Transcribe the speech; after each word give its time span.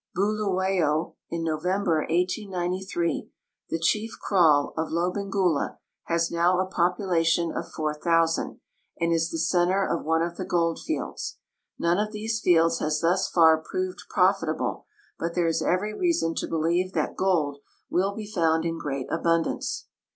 Buluwayo, 0.15 1.13
in 1.29 1.43
November, 1.43 1.97
1893, 1.99 3.29
the 3.69 3.77
chief 3.77 4.17
kraal 4.19 4.73
of 4.75 4.87
Lobengula, 4.89 5.77
has 6.05 6.31
now 6.31 6.57
a 6.59 6.65
population 6.65 7.51
of 7.55 7.67
4,000, 7.69 8.59
and 8.99 9.13
is 9.13 9.29
the 9.29 9.37
center 9.37 9.85
of 9.87 10.03
one 10.03 10.23
of 10.23 10.37
the 10.37 10.43
gold 10.43 10.79
fields. 10.79 11.37
None 11.77 11.99
of 11.99 12.13
these 12.13 12.39
fields 12.41 12.79
has 12.79 13.01
thus 13.01 13.27
far 13.29 13.59
proved 13.59 14.01
j)rofitable, 14.11 14.85
but 15.19 15.35
there 15.35 15.45
is 15.45 15.61
every 15.61 15.93
reason 15.93 16.33
to 16.37 16.47
believe 16.47 16.93
that 16.93 17.15
gold 17.15 17.59
will 17.91 18.15
be 18.15 18.25
found 18.25 18.65
in 18.65 18.79
great 18.79 19.05
abundance. 19.11 19.85